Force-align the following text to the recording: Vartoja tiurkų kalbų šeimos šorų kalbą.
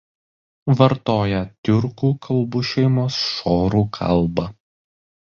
Vartoja 0.77 1.41
tiurkų 1.67 2.09
kalbų 2.27 2.61
šeimos 2.69 3.19
šorų 3.35 3.83
kalbą. 3.99 4.47